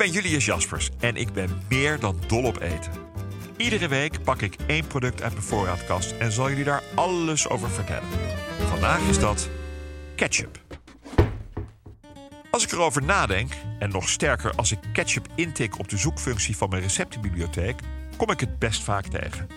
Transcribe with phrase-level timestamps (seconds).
[0.00, 2.92] ben Julius Jaspers en ik ben meer dan dol op eten.
[3.56, 7.70] Iedere week pak ik één product uit mijn voorraadkast en zal jullie daar alles over
[7.70, 8.08] vertellen.
[8.68, 9.48] Vandaag is dat
[10.16, 10.60] ketchup.
[12.50, 16.68] Als ik erover nadenk, en nog sterker als ik ketchup intik op de zoekfunctie van
[16.68, 17.80] mijn receptenbibliotheek,
[18.16, 19.48] kom ik het best vaak tegen.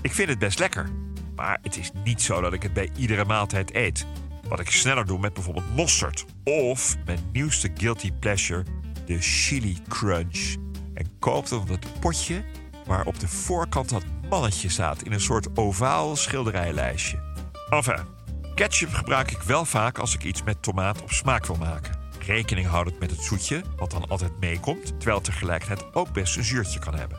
[0.00, 0.90] Ik vind het best lekker,
[1.36, 4.06] maar het is niet zo dat ik het bij iedere maaltijd eet.
[4.48, 8.64] Wat ik sneller doe met bijvoorbeeld mosterd of mijn nieuwste guilty pleasure,
[9.04, 10.54] de chili crunch.
[10.94, 12.44] En koop dan dat potje
[12.86, 17.20] waar op de voorkant dat mannetje staat in een soort ovaal schilderijlijstje.
[17.70, 18.00] Enfin,
[18.54, 22.00] ketchup gebruik ik wel vaak als ik iets met tomaat op smaak wil maken.
[22.18, 26.44] Rekening houdend met het zoetje, wat dan altijd meekomt, terwijl het tegelijkertijd ook best een
[26.44, 27.18] zuurtje kan hebben.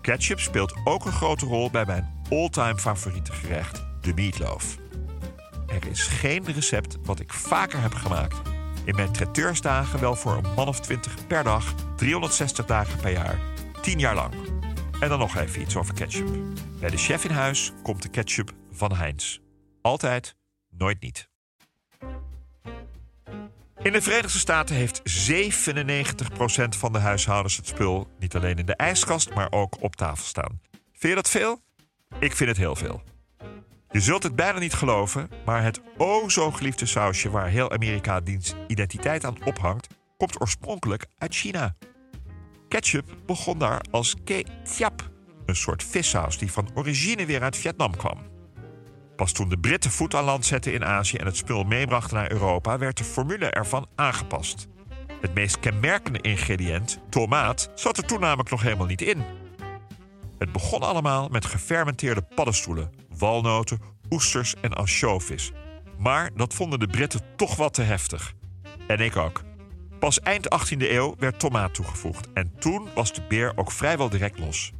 [0.00, 4.76] Ketchup speelt ook een grote rol bij mijn all-time favoriete gerecht, de meatloaf.
[5.66, 8.51] Er is geen recept wat ik vaker heb gemaakt.
[8.84, 13.38] In mijn traiteursdagen wel voor een man of 20 per dag, 360 dagen per jaar,
[13.82, 14.34] 10 jaar lang.
[15.00, 16.28] En dan nog even iets over ketchup.
[16.80, 19.38] Bij de chef in huis komt de ketchup van Heinz.
[19.82, 20.36] Altijd,
[20.70, 21.30] nooit niet.
[23.82, 28.76] In de Verenigde Staten heeft 97% van de huishoudens het spul niet alleen in de
[28.76, 30.60] ijskast, maar ook op tafel staan.
[30.70, 31.60] Vind je dat veel?
[32.18, 33.02] Ik vind het heel veel.
[33.92, 38.20] Je zult het bijna niet geloven, maar het o zo geliefde sausje waar heel Amerika
[38.20, 41.74] diens identiteit aan ophangt, komt oorspronkelijk uit China.
[42.68, 45.10] Ketchup begon daar als ketchup,
[45.46, 48.18] een soort vissaus die van origine weer uit Vietnam kwam.
[49.16, 52.32] Pas toen de Britten voet aan land zetten in Azië en het spul meebrachten naar
[52.32, 54.68] Europa, werd de formule ervan aangepast.
[55.20, 59.41] Het meest kenmerkende ingrediënt, tomaat, zat er toen namelijk nog helemaal niet in.
[60.42, 63.80] Het begon allemaal met gefermenteerde paddenstoelen, walnoten,
[64.10, 65.52] oesters en ansjovis.
[65.98, 68.32] Maar dat vonden de Britten toch wat te heftig.
[68.86, 69.42] En ik ook.
[69.98, 74.38] Pas eind 18e eeuw werd tomaat toegevoegd en toen was de beer ook vrijwel direct
[74.38, 74.72] los.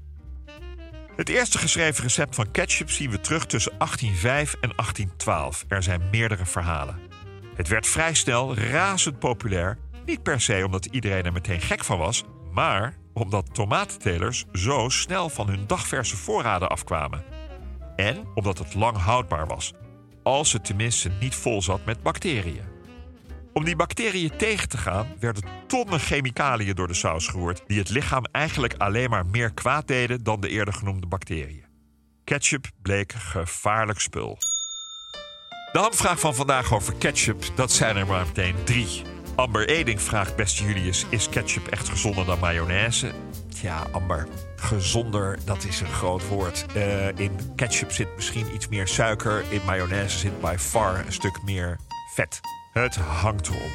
[1.16, 5.64] Het eerste geschreven recept van ketchup zien we terug tussen 1805 en 1812.
[5.68, 6.98] Er zijn meerdere verhalen.
[7.54, 11.98] Het werd vrij snel razend populair, niet per se omdat iedereen er meteen gek van
[11.98, 17.24] was, maar omdat tomatentelers zo snel van hun dagverse voorraden afkwamen.
[17.96, 19.72] En omdat het lang houdbaar was,
[20.22, 22.70] als het tenminste niet vol zat met bacteriën.
[23.52, 27.90] Om die bacteriën tegen te gaan, werden tonnen chemicaliën door de saus gehoord, die het
[27.90, 31.64] lichaam eigenlijk alleen maar meer kwaad deden dan de eerder genoemde bacteriën.
[32.24, 34.38] Ketchup bleek gevaarlijk spul.
[35.72, 39.11] De hamvraag van vandaag over ketchup, dat zijn er maar meteen drie.
[39.34, 43.10] Amber Eding vraagt, beste Julius, is ketchup echt gezonder dan mayonaise?
[43.62, 44.26] Ja, Amber,
[44.56, 46.66] gezonder, dat is een groot woord.
[46.74, 51.42] Eh, in ketchup zit misschien iets meer suiker, in mayonaise zit by far een stuk
[51.44, 51.78] meer
[52.14, 52.40] vet.
[52.72, 53.70] Het hangt erom.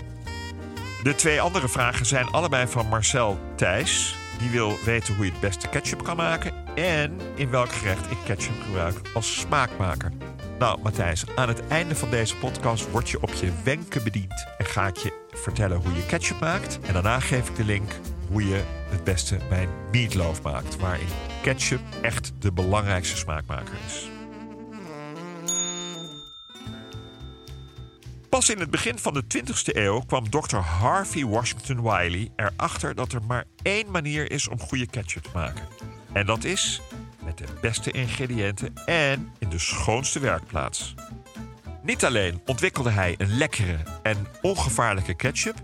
[1.03, 4.15] De twee andere vragen zijn allebei van Marcel Thijs.
[4.39, 8.17] Die wil weten hoe je het beste ketchup kan maken en in welk gerecht ik
[8.25, 10.11] ketchup gebruik als smaakmaker.
[10.59, 14.65] Nou, Matthijs, aan het einde van deze podcast word je op je wenken bediend en
[14.65, 16.79] ga ik je vertellen hoe je ketchup maakt.
[16.81, 17.91] En daarna geef ik de link
[18.29, 21.07] hoe je het beste mijn meatloaf maakt, waarin
[21.41, 24.09] ketchup echt de belangrijkste smaakmaker is.
[28.29, 30.55] Pas in het begin van de 20e eeuw kwam Dr.
[30.55, 35.67] Harvey Washington Wiley erachter dat er maar één manier is om goede ketchup te maken.
[36.13, 36.81] En dat is
[37.23, 40.95] met de beste ingrediënten en in de schoonste werkplaats.
[41.87, 45.55] Niet alleen ontwikkelde hij een lekkere en ongevaarlijke ketchup,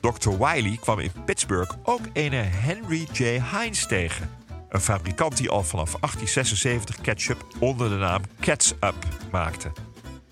[0.00, 0.30] Dr.
[0.30, 3.22] Wiley kwam in Pittsburgh ook ene Henry J.
[3.40, 4.30] Heinz tegen.
[4.68, 8.94] Een fabrikant die al vanaf 1876 ketchup onder de naam Catsup
[9.30, 9.72] maakte.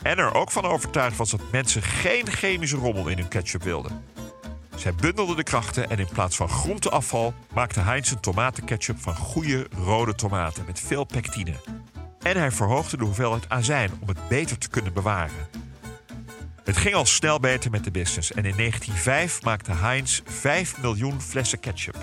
[0.02, 4.04] En er ook van overtuigd was dat mensen geen chemische rommel in hun ketchup wilden.
[4.76, 9.66] Zij bundelden de krachten en in plaats van groenteafval maakte Heinz een tomatenketchup van goede
[9.84, 11.54] rode tomaten met veel pectine.
[12.22, 15.48] En hij verhoogde de hoeveelheid azijn om het beter te kunnen bewaren.
[16.64, 21.20] Het ging al snel beter met de business en in 1905 maakte Heinz 5 miljoen
[21.20, 21.96] flessen ketchup.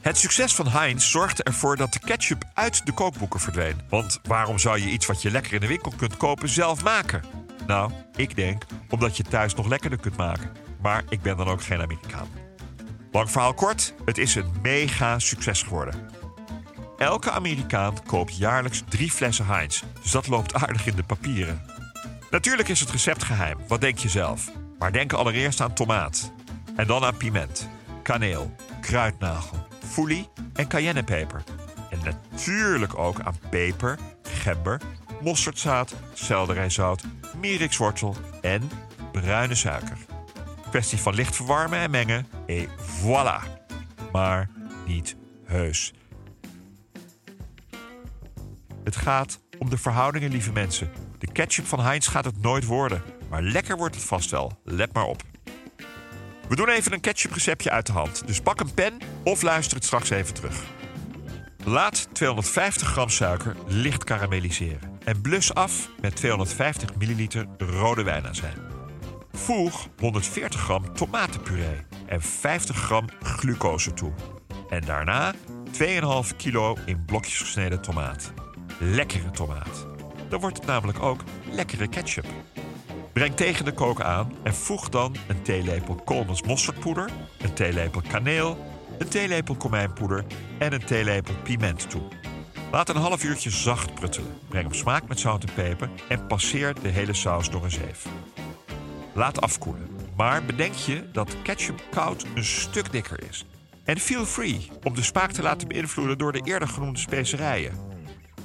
[0.00, 3.80] Het succes van Heinz zorgde ervoor dat de ketchup uit de kookboeken verdween.
[3.88, 7.22] Want waarom zou je iets wat je lekker in de winkel kunt kopen zelf maken?
[7.66, 10.50] Nou, ik denk omdat je thuis nog lekkerder kunt maken.
[10.82, 12.28] Maar ik ben dan ook geen Amerikaan.
[13.12, 16.08] Lang verhaal kort, het is een mega succes geworden.
[17.04, 21.62] Elke Amerikaan koopt jaarlijks drie flessen Heinz, dus dat loopt aardig in de papieren.
[22.30, 24.50] Natuurlijk is het recept geheim, wat denk je zelf?
[24.78, 26.32] Maar denk allereerst aan tomaat.
[26.76, 27.68] En dan aan piment,
[28.02, 31.42] kaneel, kruidnagel, foelie en cayennepeper.
[31.90, 34.80] En natuurlijk ook aan peper, gember,
[35.20, 37.04] mosterdzaad, selderijzout,
[37.40, 38.70] mierikswortel en
[39.12, 39.98] bruine suiker.
[40.70, 42.68] Kwestie van licht verwarmen en mengen et
[43.02, 43.62] voilà.
[44.12, 44.50] Maar
[44.86, 45.16] niet
[45.46, 45.92] heus.
[49.04, 50.90] Gaat om de verhoudingen, lieve mensen.
[51.18, 53.02] De ketchup van Heinz gaat het nooit worden.
[53.30, 54.60] Maar lekker wordt het vast wel.
[54.64, 55.22] Let maar op.
[56.48, 58.26] We doen even een ketchup-receptje uit de hand.
[58.26, 60.62] Dus pak een pen of luister het straks even terug.
[61.64, 64.98] Laat 250 gram suiker licht karamelliseren.
[65.04, 68.58] En blus af met 250 milliliter rode wijnazijn.
[69.32, 74.12] Voeg 140 gram tomatenpuree en 50 gram glucose toe.
[74.68, 75.34] En daarna
[75.72, 78.32] 2,5 kilo in blokjes gesneden tomaat.
[78.78, 79.86] Lekkere tomaat.
[80.28, 82.26] Dan wordt het namelijk ook lekkere ketchup.
[83.12, 88.58] Breng tegen de kook aan en voeg dan een theelepel Colmans mosterdpoeder, een theelepel kaneel,
[88.98, 90.24] een theelepel komijnpoeder
[90.58, 92.02] en een theelepel piment toe.
[92.70, 94.38] Laat een half uurtje zacht pruttelen.
[94.48, 98.06] Breng op smaak met zout en peper en passeer de hele saus door een zeef.
[99.12, 99.88] Laat afkoelen.
[100.16, 103.46] Maar bedenk je dat ketchup koud een stuk dikker is.
[103.84, 107.93] En feel free om de smaak te laten beïnvloeden door de eerder genoemde specerijen.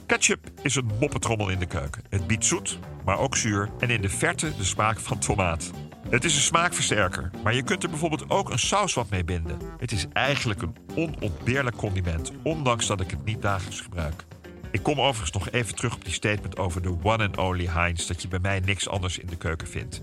[0.10, 2.04] Ketchup is een moppetrommel in de keuken.
[2.10, 5.72] Het biedt zoet, maar ook zuur en in de verte de smaak van tomaat.
[6.10, 9.58] Het is een smaakversterker, maar je kunt er bijvoorbeeld ook een saus wat mee binden.
[9.78, 14.26] Het is eigenlijk een onontbeerlijk condiment, ondanks dat ik het niet dagelijks gebruik.
[14.72, 18.08] Ik kom overigens nog even terug op die statement over de one and only Heinz...
[18.08, 20.02] dat je bij mij niks anders in de keuken vindt.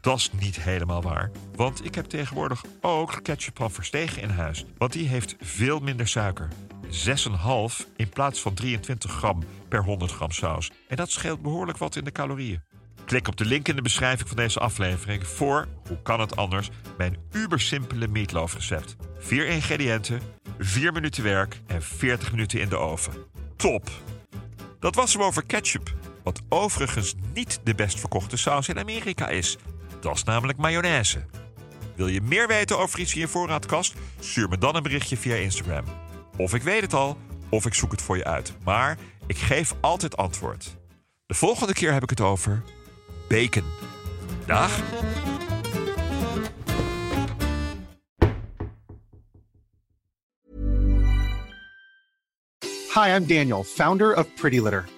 [0.00, 4.64] Dat is niet helemaal waar, want ik heb tegenwoordig ook ketchup van Verstegen in huis.
[4.76, 6.48] Want die heeft veel minder suiker.
[6.90, 10.70] 6,5 in plaats van 23 gram per 100 gram saus.
[10.88, 12.62] En dat scheelt behoorlijk wat in de calorieën.
[13.04, 16.70] Klik op de link in de beschrijving van deze aflevering voor, hoe kan het anders,
[16.96, 18.96] mijn ubersimpele meatloafrecept.
[19.18, 20.20] 4 ingrediënten,
[20.58, 23.12] 4 minuten werk en 40 minuten in de oven.
[23.56, 23.90] Top!
[24.80, 29.56] Dat was hem over ketchup, wat overigens niet de best verkochte saus in Amerika is.
[30.00, 31.24] Dat is namelijk mayonaise.
[31.96, 33.94] Wil je meer weten over iets in je voorraadkast?
[34.20, 35.84] Stuur me dan een berichtje via Instagram.
[36.38, 37.16] Of ik weet het al,
[37.48, 38.52] of ik zoek het voor je uit.
[38.64, 40.76] Maar ik geef altijd antwoord.
[41.26, 42.62] De volgende keer heb ik het over
[43.28, 43.64] bacon.
[44.46, 44.80] Dag.
[52.94, 54.97] Hi, I'm Daniel, founder of Pretty Litter.